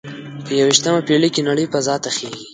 [0.45, 2.43] په یوویشتمه پیړۍ کې نړۍ فضا ته خیږي